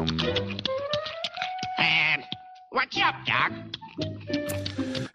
[0.00, 0.08] Um.
[2.70, 4.59] what's up, Doc?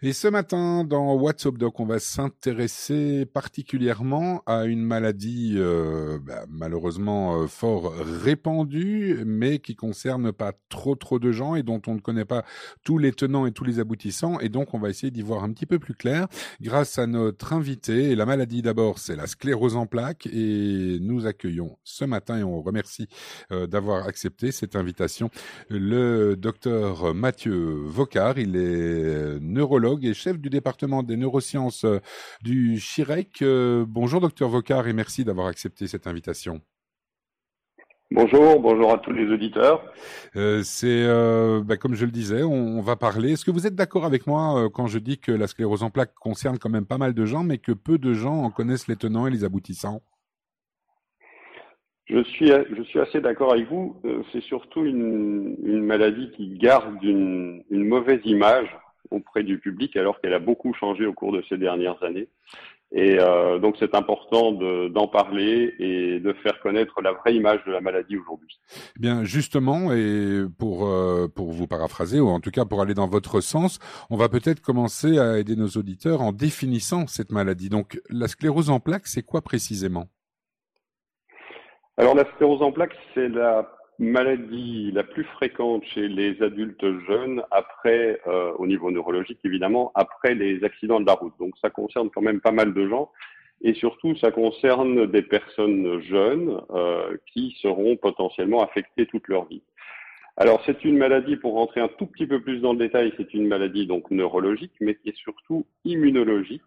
[0.02, 6.18] Et ce matin, dans What's Up Doc, on va s'intéresser particulièrement à une maladie euh,
[6.22, 7.92] bah, malheureusement euh, fort
[8.22, 12.44] répandue, mais qui concerne pas trop trop de gens et dont on ne connaît pas
[12.84, 14.38] tous les tenants et tous les aboutissants.
[14.40, 16.28] Et donc, on va essayer d'y voir un petit peu plus clair
[16.60, 18.10] grâce à notre invité.
[18.10, 20.28] Et la maladie d'abord, c'est la sclérose en plaques.
[20.30, 23.08] Et nous accueillons ce matin, et on remercie
[23.50, 25.30] euh, d'avoir accepté cette invitation,
[25.70, 28.38] le docteur Mathieu Vocard.
[28.38, 32.00] Il est neurologue et chef du département des neurosciences euh,
[32.42, 33.42] du CHIREC.
[33.42, 36.60] Euh, bonjour docteur Vocard et merci d'avoir accepté cette invitation.
[38.12, 39.82] Bonjour, bonjour à tous les auditeurs.
[40.36, 41.04] Euh, c'est,
[41.64, 43.32] bah, comme je le disais, on, va parler.
[43.32, 46.14] Est-ce que vous êtes d'accord avec moi quand je dis que la sclérose en plaques
[46.14, 48.94] concerne quand même pas mal de gens, mais que peu de gens en connaissent les
[48.94, 50.02] tenants et les aboutissants?
[52.04, 54.00] Je suis, je suis assez d'accord avec vous.
[54.32, 58.68] C'est surtout une, une, maladie qui garde une, une mauvaise image
[59.10, 62.28] auprès du public alors qu'elle a beaucoup changé au cours de ces dernières années.
[62.92, 67.72] Et euh, donc c'est important d'en parler et de faire connaître la vraie image de
[67.72, 68.60] la maladie aujourd'hui.
[68.96, 72.94] Eh bien justement, et pour euh, pour vous paraphraser ou en tout cas pour aller
[72.94, 77.70] dans votre sens, on va peut-être commencer à aider nos auditeurs en définissant cette maladie.
[77.70, 80.06] Donc la sclérose en plaques, c'est quoi précisément?
[81.96, 83.68] Alors la sclérose en plaques, c'est la
[83.98, 90.34] maladie la plus fréquente chez les adultes jeunes après, euh, au niveau neurologique évidemment, après
[90.34, 91.34] les accidents de la route.
[91.38, 93.10] Donc ça concerne quand même pas mal de gens
[93.62, 99.62] et surtout ça concerne des personnes jeunes euh, qui seront potentiellement affectées toute leur vie.
[100.36, 103.32] Alors c'est une maladie, pour rentrer un tout petit peu plus dans le détail, c'est
[103.32, 106.62] une maladie donc neurologique, mais qui est surtout immunologique,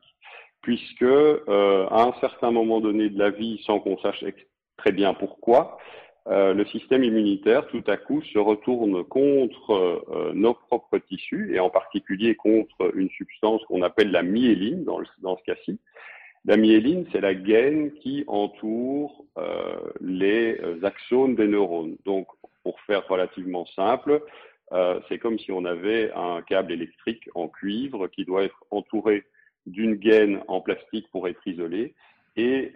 [0.63, 4.25] puisque euh, à un certain moment donné de la vie, sans qu'on sache
[4.77, 5.77] très bien pourquoi,
[6.27, 11.59] euh, le système immunitaire, tout à coup, se retourne contre euh, nos propres tissus et
[11.59, 15.79] en particulier contre une substance qu'on appelle la myéline dans, ce cas-ci.
[16.45, 21.97] La myéline, c'est la gaine qui entoure euh, les axones des neurones.
[22.05, 22.27] Donc,
[22.63, 24.21] pour faire relativement simple,
[25.07, 29.23] c'est comme si on avait un câble électrique en cuivre qui doit être entouré
[29.65, 31.95] d'une gaine en plastique pour être isolé.
[32.35, 32.71] Et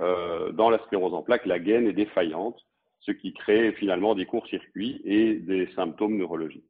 [0.54, 2.66] dans la sclérose en plaques, la gaine est défaillante
[3.06, 6.66] ce qui crée finalement des courts-circuits et des symptômes neurologiques.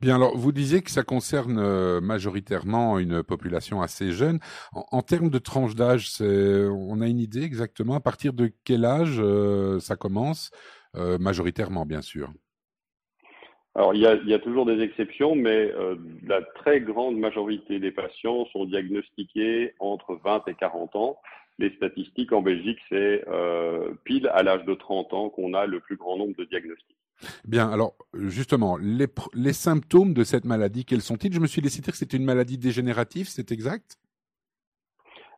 [0.00, 4.38] Bien, alors vous disiez que ça concerne euh, majoritairement une population assez jeune.
[4.72, 7.94] En, termes de tranche d'âge, on a une idée exactement?
[7.94, 10.50] À partir de quel âge euh, ça commence,
[10.96, 12.30] euh, majoritairement bien sûr?
[13.74, 15.72] Alors il y, a, il y a, toujours des exceptions, mais
[16.26, 21.18] la très grande majorité des patients sont diagnostiqués entre 20 et 40 ans
[21.58, 25.80] les statistiques en Belgique, c'est euh, pile à l'âge de 30 ans qu'on a le
[25.80, 26.96] plus grand nombre de diagnostics.
[27.44, 31.32] Bien, alors justement, les, les symptômes de cette maladie, quels sont-ils?
[31.32, 33.96] Je me suis laissé dire que c'était une maladie dégénérative, c'est exact?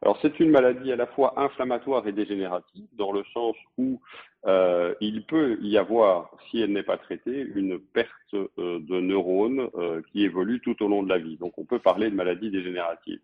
[0.05, 4.01] Alors c'est une maladie à la fois inflammatoire et dégénérative, dans le sens où
[4.47, 9.71] euh, il peut y avoir, si elle n'est pas traitée, une perte euh, de neurones
[9.77, 11.39] euh, qui évolue tout au long de la vie.
[11.39, 13.21] Donc on peut parler de maladie dégénérative.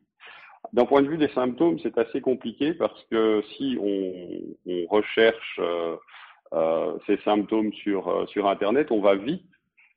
[0.72, 5.96] D'un point de vue des symptômes, c'est assez compliqué parce que si on, recherche euh,
[6.52, 9.44] euh, ces symptômes sur, euh, sur Internet, on va vite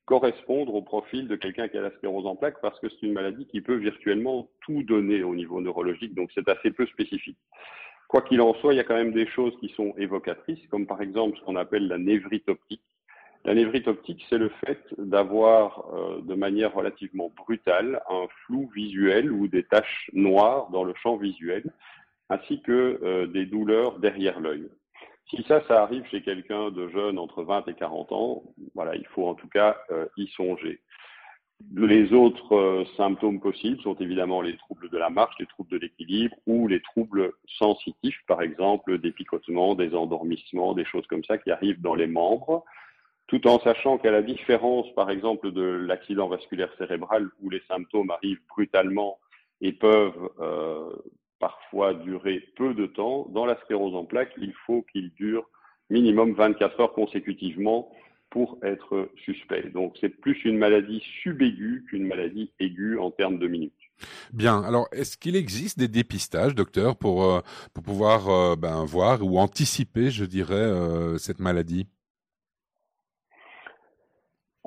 [0.06, 3.46] correspondre au profil de quelqu'un qui a la en plaques parce que c'est une maladie
[3.48, 7.38] qui peut virtuellement tout donner au niveau neurologique, donc c'est assez peu spécifique.
[8.10, 10.86] Quoi qu'il en soit, il y a quand même des choses qui sont évocatrices, comme
[10.86, 12.82] par exemple ce qu'on appelle la névrite optique,
[13.46, 19.32] la névrite optique, c'est le fait d'avoir euh, de manière relativement brutale un flou visuel
[19.32, 21.64] ou des taches noires dans le champ visuel,
[22.30, 24.70] ainsi que euh, des douleurs derrière l'œil.
[25.30, 28.44] Si ça, ça arrive chez quelqu'un de jeune entre 20 et 40 ans,
[28.76, 30.80] voilà, il faut en tout cas euh, y songer.
[31.76, 36.36] Les autres symptômes possibles sont évidemment les troubles de la marche, les troubles de l'équilibre
[36.46, 41.52] ou les troubles sensitifs, par exemple des picotements, des endormissements, des choses comme ça qui
[41.52, 42.66] arrivent dans les membres
[43.34, 48.12] tout en sachant qu'à la différence, par exemple, de l'accident vasculaire cérébral, où les symptômes
[48.12, 49.18] arrivent brutalement
[49.60, 50.92] et peuvent euh,
[51.40, 55.50] parfois durer peu de temps, dans la sclérose en plaques, il faut qu'il dure
[55.90, 57.92] minimum 24 heures consécutivement
[58.30, 59.72] pour être suspect.
[59.74, 63.74] Donc c'est plus une maladie subaiguë qu'une maladie aiguë en termes de minutes.
[64.32, 64.62] Bien.
[64.62, 67.42] Alors, est-ce qu'il existe des dépistages, docteur, pour euh,
[67.74, 71.88] pour pouvoir euh, ben, voir ou anticiper, je dirais, cette maladie?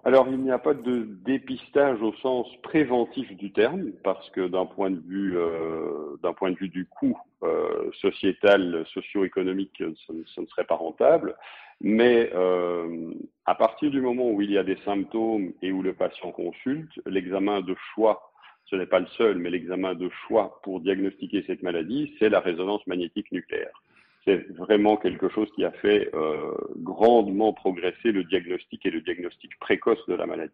[0.06, 4.64] Alors, il n'y a pas de dépistage au sens préventif du terme, parce que d'un
[4.64, 10.46] point de vue, euh, d'un point de vue du coût euh, sociétal, socio-économique, ce, ne
[10.46, 11.34] serait pas rentable.
[11.80, 13.14] Mais euh,
[13.46, 16.92] à partir du moment où il y a des symptômes et où le patient consulte,
[17.04, 18.30] l'examen de choix,
[18.66, 22.38] ce n'est pas le seul, mais l'examen de choix pour diagnostiquer cette maladie, c'est la
[22.38, 23.82] résonance magnétique nucléaire
[24.26, 29.58] c'est vraiment quelque chose qui a fait euh, grandement progresser le diagnostic et le diagnostic
[29.58, 30.52] précoce de la maladie.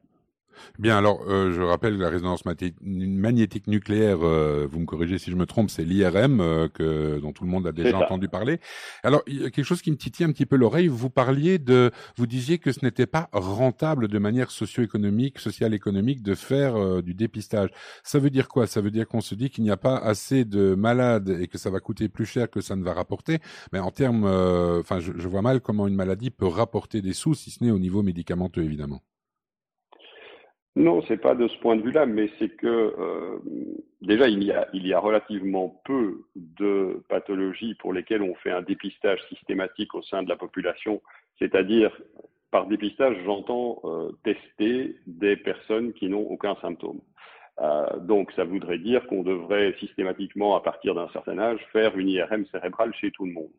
[0.78, 2.42] Bien, alors euh, je rappelle la résonance
[2.82, 7.32] magnétique nucléaire, euh, vous me corrigez si je me trompe, c'est l'IRM euh, que dont
[7.32, 8.60] tout le monde a déjà entendu parler.
[9.02, 10.88] Alors il y a quelque chose qui me titille un petit peu l'oreille.
[10.88, 16.22] Vous parliez de, vous disiez que ce n'était pas rentable de manière socio-économique, sociale économique
[16.22, 17.70] de faire du dépistage.
[18.02, 18.66] Ça veut dire quoi?
[18.66, 21.58] Ça veut dire qu'on se dit qu'il n'y a pas assez de malades et que
[21.58, 23.38] ça va coûter plus cher que ça ne va rapporter.
[23.72, 27.34] Mais en termes, enfin, je, je vois mal comment une maladie peut rapporter des sous,
[27.34, 29.02] si ce n'est au niveau médicamenteux évidemment.
[30.74, 33.38] Non, c'est pas de ce point de vue-là, mais c'est que euh,
[34.00, 38.50] déjà il y, a, il y a relativement peu de pathologies pour lesquelles on fait
[38.50, 41.02] un dépistage systématique au sein de la population.
[41.38, 41.94] C'est-à-dire,
[42.50, 47.00] par dépistage, j'entends euh, tester des personnes qui n'ont aucun symptôme.
[47.60, 52.08] Euh, donc, ça voudrait dire qu'on devrait systématiquement, à partir d'un certain âge, faire une
[52.08, 53.52] IRM cérébrale chez tout le monde.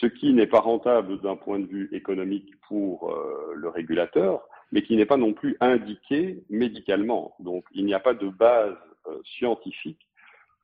[0.00, 3.14] ce qui n'est pas rentable d'un point de vue économique pour
[3.54, 7.34] le régulateur, mais qui n'est pas non plus indiqué médicalement.
[7.40, 8.76] Donc il n'y a pas de base
[9.06, 10.06] euh, scientifique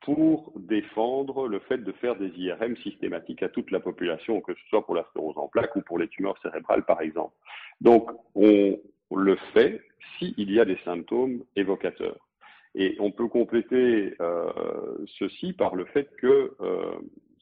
[0.02, 4.60] pour défendre le fait de faire des IRM systématiques à toute la population, que ce
[4.68, 7.34] soit pour la sclérose en plaques ou pour les tumeurs cérébrales, par exemple.
[7.80, 8.78] Donc, on
[9.14, 9.82] le fait
[10.18, 12.18] s'il y a des symptômes évocateurs.
[12.76, 14.52] Et on peut compléter euh,
[15.18, 16.94] ceci par le fait que euh,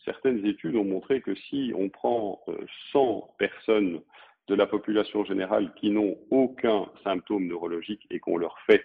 [0.04, 2.40] certaines études ont montré que si on prend
[2.92, 4.00] 100 personnes
[4.48, 8.84] de la population générale qui n'ont aucun symptôme neurologique et qu'on leur fait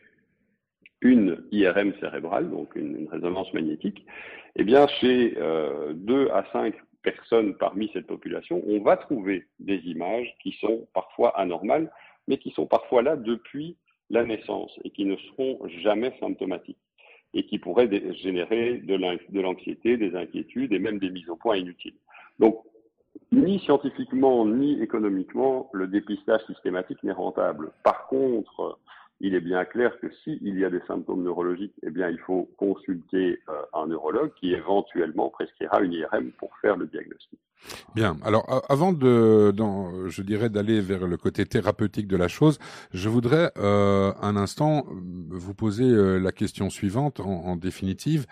[1.02, 4.06] une IRM cérébrale, donc une, résonance magnétique,
[4.56, 9.78] eh bien, chez euh, 2 à 5 personnes parmi cette population, on va trouver des
[9.86, 11.90] images qui sont parfois anormales,
[12.28, 13.78] mais qui sont parfois là depuis
[14.10, 16.78] la naissance et qui ne seront jamais symptomatiques
[17.34, 21.96] et qui pourraient générer de l'anxiété, des inquiétudes et même des mises au point inutiles.
[22.40, 22.64] Donc,
[23.32, 27.72] ni scientifiquement ni économiquement, le dépistage systématique n'est rentable.
[27.84, 28.80] Par contre,
[29.22, 32.50] il est bien clair que s'il y a des symptômes neurologiques, eh bien, il faut
[32.58, 37.38] consulter euh, un neurologue qui éventuellement prescrira une IRM pour faire le diagnostic.
[37.94, 38.16] Bien.
[38.24, 39.54] Alors, avant de,
[40.08, 42.58] je dirais, d'aller vers le côté thérapeutique de la chose,
[42.94, 48.26] je voudrais euh, un instant vous poser euh, la question suivante, en, définitive.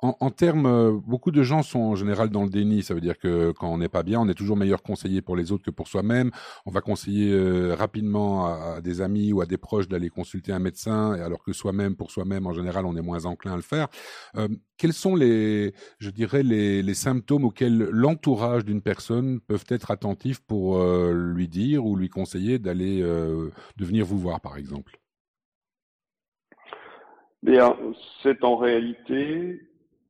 [0.00, 2.82] En, en, termes, euh, beaucoup de gens sont en général dans le déni.
[2.84, 5.34] Ça veut dire que quand on n'est pas bien, on est toujours meilleur conseiller pour
[5.34, 6.30] les autres que pour soi-même.
[6.66, 10.60] On va conseiller euh, rapidement à, des amis ou à des proches d'aller consulter un
[10.60, 13.88] médecin, alors que soi-même, pour soi-même, en général, on est moins enclin à le faire.
[14.36, 14.46] Euh,
[14.76, 20.38] quels sont les, je dirais, les, les symptômes auxquels l'entourage d'une personne peuvent être attentifs
[20.40, 20.78] pour
[21.12, 25.00] lui dire ou lui conseiller d'aller, de venir vous voir, par exemple?
[27.42, 27.76] Bien,
[28.22, 29.67] c'est en réalité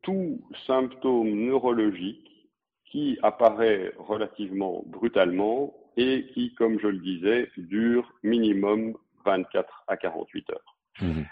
[0.09, 2.49] tout symptôme neurologique
[2.87, 8.95] qui apparaît relativement brutalement et qui, comme je le disais, dure minimum
[9.27, 10.77] 24 à 48 heures.
[11.03, 11.23] Mmh.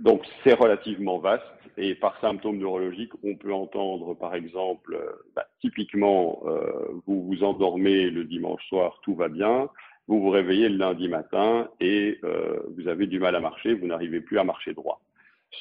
[0.00, 1.44] Donc c'est relativement vaste
[1.78, 5.02] et par symptômes neurologiques, on peut entendre par exemple,
[5.34, 9.70] bah, typiquement, euh, vous vous endormez le dimanche soir, tout va bien,
[10.08, 13.86] vous vous réveillez le lundi matin et euh, vous avez du mal à marcher, vous
[13.86, 15.00] n'arrivez plus à marcher droit,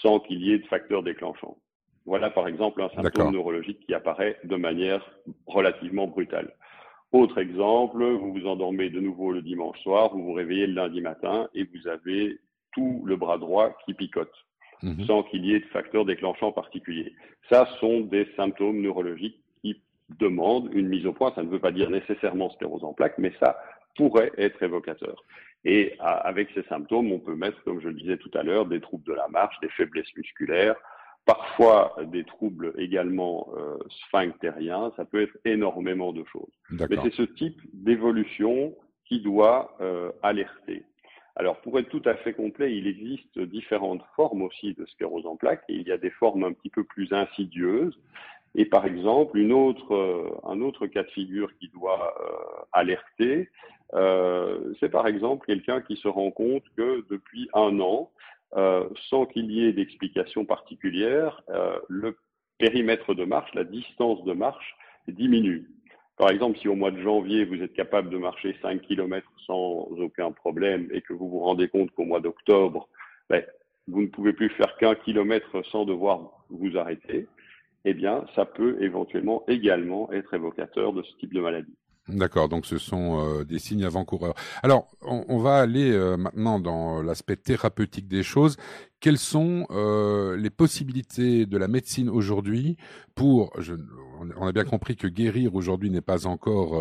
[0.01, 1.55] sans qu'il y ait de facteur déclenchant.
[2.09, 5.07] Voilà par exemple un symptôme neurologique qui apparaît de manière
[5.45, 6.55] relativement brutale.
[7.11, 11.01] Autre exemple, vous vous endormez de nouveau le dimanche soir, vous vous réveillez le lundi
[11.01, 12.39] matin et vous avez
[12.73, 14.33] tout le bras droit qui picote,
[14.81, 15.05] mhm.
[15.05, 17.13] sans qu'il y ait de facteur déclenchant particulier.
[17.47, 19.79] Ça sont des symptômes neurologiques qui
[20.17, 21.31] demandent une mise au point.
[21.35, 23.55] Ça ne veut pas dire nécessairement sclérose en plaques, mais ça
[23.95, 25.23] pourrait être évocateur.
[25.63, 28.81] Et avec ces symptômes, on peut mettre, comme je le disais tout à l'heure, des
[28.81, 30.75] troubles de la marche, des faiblesses musculaires,
[31.25, 36.51] parfois des troubles également euh, sphinctériens, ça peut être énormément de choses.
[36.71, 40.83] Mais c'est ce type d'évolution qui doit euh, alerter.
[41.35, 45.35] Alors pour être tout à fait complet, il existe différentes formes aussi de sclérose en
[45.35, 47.97] plaques et il y a des formes un petit peu plus insidieuses.
[48.55, 52.15] Et par exemple, une autre, euh, un autre cas de figure qui doit
[52.71, 53.49] alerter,
[54.79, 58.11] c'est par exemple quelqu'un qui se rend compte que depuis un an,
[58.53, 62.17] sans qu'il y ait d'explication particulière, euh, le
[62.57, 64.75] périmètre de marche, la distance de marche
[65.07, 65.69] diminue.
[66.17, 69.87] Par exemple, si au mois de janvier, vous êtes capable de marcher 5 km sans
[69.97, 72.89] aucun problème et que vous vous rendez compte qu'au mois d'octobre,
[73.29, 73.43] ben,
[73.87, 77.27] vous ne pouvez plus faire qu'un kilomètre sans devoir vous arrêter,
[77.85, 81.77] eh bien, ça peut éventuellement également être évocateur de ce type de maladie.
[82.11, 84.33] D'accord, donc ce sont euh, des signes avant-coureurs.
[84.63, 88.57] Alors, on, va aller euh, maintenant dans l'aspect thérapeutique des choses.
[88.99, 92.77] Quelles sont euh, les possibilités de la médecine aujourd'hui
[93.15, 93.51] pour,
[94.37, 96.73] on a bien compris que guérir aujourd'hui n'est pas encore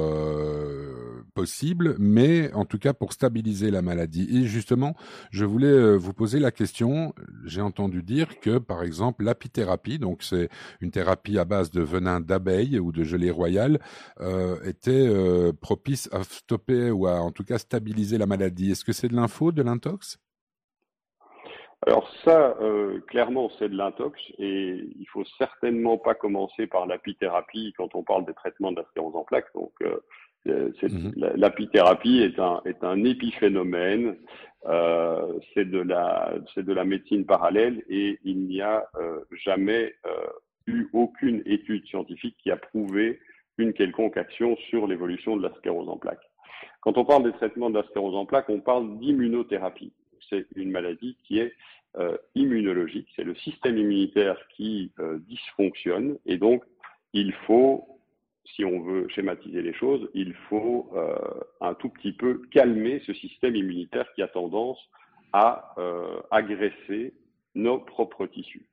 [1.39, 4.27] possible, mais en tout cas pour stabiliser la maladie.
[4.29, 4.97] Et justement,
[5.31, 7.15] je voulais euh, vous poser la question,
[7.45, 10.49] j'ai entendu dire que par exemple l'apithérapie, donc c'est
[10.81, 13.79] une thérapie à base de venin d'abeille ou de gelée royale,
[14.21, 18.73] euh, était euh, propice à stopper ou à en tout cas stabiliser la maladie.
[18.73, 20.19] Est-ce que c'est de l'info, de l'intox?
[21.87, 22.57] Alors ça,
[23.07, 28.27] clairement, c'est de l'intox et il faut certainement pas commencer par l'apithérapie quand on parle
[28.27, 29.53] des traitements de en plaques.
[29.55, 30.01] Donc, euh,
[30.45, 31.13] mhm.
[31.37, 34.17] L'apithérapie est un, est un épiphénomène,
[34.67, 40.11] euh, c'est de, la, de la médecine parallèle et il n'y a euh, jamais euh,
[40.67, 43.21] eu aucune étude scientifique qui a prouvé
[43.57, 46.29] une quelconque action sur l'évolution de la sclérose en plaques.
[46.81, 49.93] Quand on parle des traitements de la sclérose en plaques, on parle d'immunothérapie.
[50.31, 51.55] C'est une maladie qui est
[51.97, 54.93] euh, immunologique, c'est le système immunitaire qui
[55.27, 56.63] dysfonctionne et donc
[57.15, 57.99] il faut
[58.55, 61.15] si on veut schématiser les choses, il faut euh,
[61.61, 64.79] un tout petit peu calmer ce système immunitaire qui a tendance
[65.33, 67.15] à euh, agresser
[67.55, 68.67] nos propres tissus.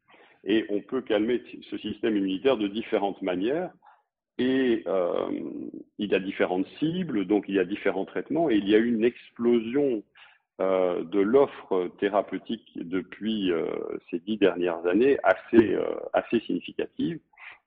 [0.44, 3.72] Et on peut calmer ce système immunitaire de différentes manières.
[4.38, 5.30] Et euh,
[5.98, 8.80] il y a différentes cibles, donc il y a différents traitements, et il y a
[8.80, 10.04] une explosion
[10.60, 13.52] de l'offre thérapeutique depuis
[14.10, 15.78] ces dix dernières années assez,
[16.14, 17.20] assez significative,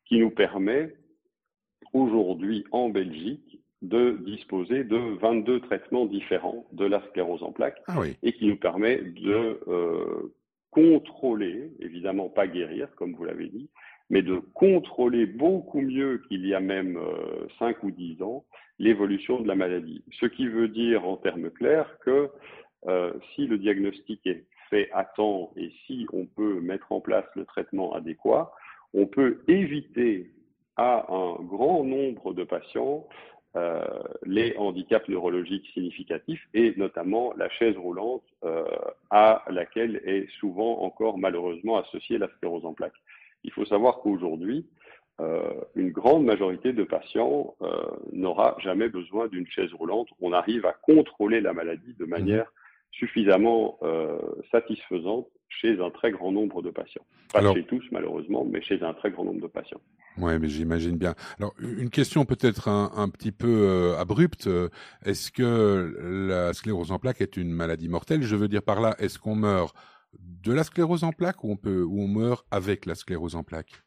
[0.07, 0.95] qui nous permet
[1.93, 8.01] aujourd'hui en Belgique de disposer de 22 traitements différents de la sclérose en plaques ah
[8.23, 10.35] et qui nous permet de euh,
[10.71, 13.69] contrôler, évidemment pas guérir comme vous l'avez dit,
[14.11, 18.45] mais de contrôler beaucoup mieux qu'il y a même euh, 5 ou 10 ans
[18.81, 20.03] l'évolution de la maladie.
[20.21, 22.31] Ce qui veut dire en termes clairs que
[22.87, 27.25] euh, si le diagnostic est fait à temps et si on peut mettre en place
[27.35, 28.53] le traitement adéquat,
[28.95, 30.31] on peut éviter
[30.77, 33.07] à un grand nombre de patients
[33.57, 33.81] euh,
[34.25, 38.65] les handicaps neurologiques significatifs et notamment la chaise roulante euh,
[39.11, 43.01] à laquelle est souvent encore malheureusement associée la sclérose en plaques.
[43.45, 44.67] Il faut savoir qu'aujourd'hui,
[45.21, 47.55] euh, une grande majorité de patients
[48.13, 50.09] n'aura jamais besoin d'une chaise roulante.
[50.21, 52.53] On arrive à contrôler la maladie de manière
[52.93, 53.79] suffisamment
[54.51, 57.05] satisfaisante chez un très grand nombre de patients.
[57.33, 59.81] Pas chez tous malheureusement, mais chez un très grand nombre de patients.
[60.19, 61.15] Oui, mais j'imagine bien.
[61.39, 64.49] Alors, une question peut-être un, petit peu euh, abrupte.
[65.05, 68.23] Est-ce que la sclérose en plaques est une maladie mortelle?
[68.23, 69.75] Je veux dire par là, est-ce qu'on meurt
[70.19, 73.45] de la sclérose en plaques ou on, peut, ou on meurt avec la sclérose en
[73.45, 73.83] plaques?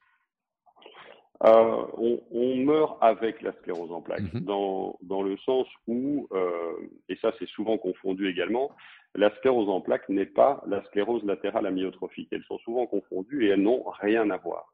[1.43, 1.85] Euh,
[2.31, 4.41] on, meurt avec la sclérose en plaques, mhm.
[4.41, 6.73] dans, dans le sens où, euh,
[7.09, 8.71] et ça c'est souvent confondu également,
[9.15, 12.29] la sclérose en plaques n'est pas la sclérose latérale amyotrophique.
[12.31, 14.71] Elles sont souvent confondues et elles n'ont rien à voir.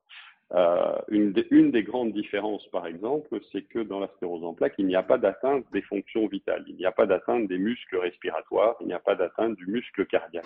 [0.54, 4.76] Euh, une, une, des grandes différences, par exemple, c'est que dans la sclérose en plaques,
[4.78, 7.98] il n'y a pas d'atteinte des fonctions vitales, il n'y a pas d'atteinte des muscles
[7.98, 10.46] respiratoires, il n'y a pas d'atteinte du muscle cardiaque.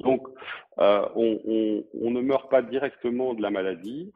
[0.00, 0.26] Donc,
[0.78, 4.12] euh, on, on, on, ne meurt pas directement de la maladie.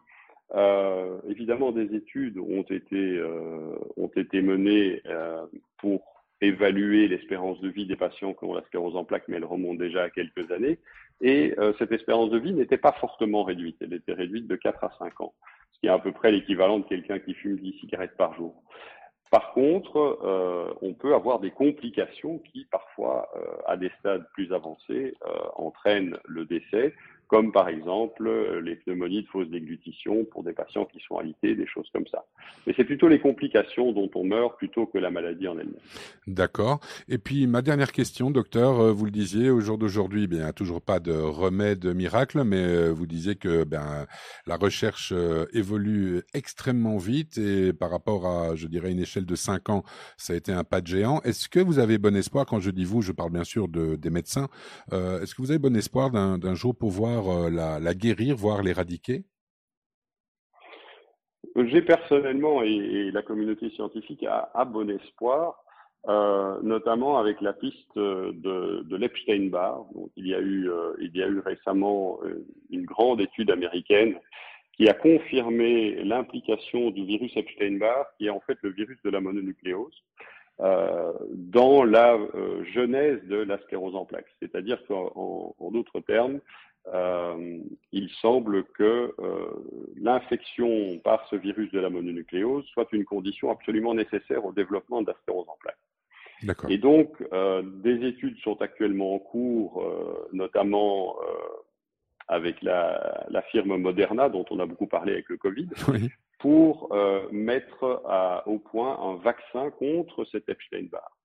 [0.54, 5.44] Euh, évidemment, des études ont été, euh, ont été menées euh,
[5.78, 9.44] pour évaluer l'espérance de vie des patients qui ont la sclérose en plaques, mais elle
[9.44, 10.78] remonte déjà à quelques années.
[11.20, 13.76] Et euh, cette espérance de vie n'était pas fortement réduite.
[13.80, 15.34] Elle était réduite de 4 à 5 ans,
[15.72, 18.62] ce qui est à peu près l'équivalent de quelqu'un qui fume 10 cigarettes par jour.
[19.30, 24.52] Par contre, euh, on peut avoir des complications qui, parfois, euh, à des stades plus
[24.52, 25.14] avancés,
[25.56, 26.94] entraînent le décès
[27.28, 31.54] comme par exemple euh, les pneumonies de fausse déglutition pour des patients qui sont alités,
[31.56, 32.24] des choses comme ça.
[32.66, 35.74] Mais c'est plutôt les complications dont on meurt plutôt que la maladie en elle-même.
[36.26, 36.80] D'accord.
[37.08, 40.52] Et puis ma dernière question, docteur, euh, vous le disiez, au jour d'aujourd'hui, eh bien
[40.52, 44.06] toujours pas de remède miracle, mais euh, vous disiez que ben
[44.46, 45.12] la recherche
[45.52, 49.82] évolue extrêmement vite et par rapport à, je dirais, une échelle de 5 ans,
[50.16, 51.20] ça a été un pas de géant.
[51.22, 53.96] Est-ce que vous avez bon espoir, quand je dis vous, je parle bien sûr de,
[53.96, 54.48] des médecins,
[54.92, 59.24] est-ce que vous avez bon espoir d'un jour pouvoir euh, la, guérir, voire l'éradiquer?
[61.56, 65.62] J'ai personnellement, et, la communauté scientifique a, bon espoir,
[66.08, 69.86] euh, notamment avec la piste de, de l'Epstein-Barr.
[70.16, 72.20] il, y a eu, euh, il y a eu récemment
[72.70, 74.18] une grande étude américaine
[74.76, 79.20] qui a confirmé l'implication du virus Epstein-Barr, qui est en fait le virus de la
[79.20, 80.02] mononucléose,
[80.60, 84.34] euh, dans la euh, genèse de la sclérose en plaques.
[84.40, 86.40] C'est-à-dire qu'en en, d'autres termes,
[86.94, 87.58] euh,
[87.92, 89.46] il semble que euh,
[89.96, 95.48] l'infection par ce virus de la mononucléose soit une condition absolument nécessaire au développement sclérose
[95.48, 95.76] en plaques.
[96.68, 99.82] Et donc, euh, des études sont actuellement en cours,
[100.32, 101.16] notamment
[102.28, 106.10] avec la, la, firme Moderna, dont on a beaucoup parlé avec le Covid, oui.
[106.38, 106.94] pour
[107.32, 111.16] mettre à, au point un vaccin contre cet Epstein-Barr.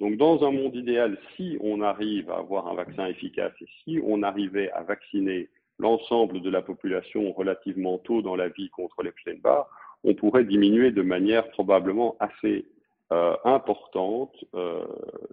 [0.00, 4.00] Donc, dans un monde idéal, si on arrive à avoir un vaccin efficace et si
[4.02, 9.68] on arrivait à vacciner l'ensemble de la population relativement tôt dans la vie contre l'Epstein-Barr,
[10.02, 12.64] on pourrait diminuer de manière probablement assez
[13.12, 14.86] euh, importante euh,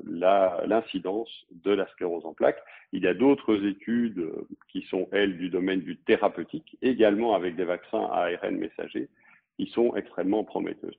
[0.05, 1.29] l'incidence
[1.63, 2.61] de la sclérose en plaques.
[2.91, 4.31] Il y a d'autres études
[4.69, 9.07] qui sont, elles, du domaine du thérapeutique, également avec des vaccins à ARN messager,
[9.55, 10.97] qui sont extrêmement prometteuses.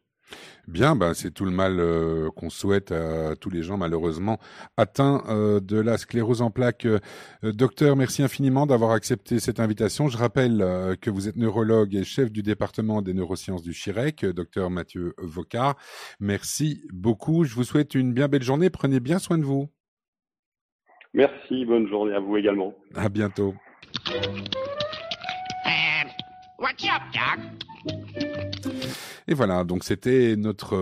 [0.68, 4.38] Bien, bah, c'est tout le mal euh, qu'on souhaite à tous les gens malheureusement
[4.76, 6.84] atteints euh, de la sclérose en plaques.
[6.84, 6.98] Euh,
[7.42, 10.08] docteur, merci infiniment d'avoir accepté cette invitation.
[10.08, 10.58] Je rappelle
[11.00, 15.76] que vous êtes neurologue et chef du département des neurosciences du Chirec, docteur Mathieu Vocard.
[16.20, 17.44] Merci beaucoup.
[17.44, 18.68] Je vous souhaite une bien belle journée.
[18.68, 19.70] Prenez bien soin de vous.
[21.14, 22.74] Merci, bonne journée à vous également.
[22.94, 23.54] À bientôt.
[26.58, 28.54] what's up, Doc?
[29.30, 30.74] Et voilà, donc c'était notre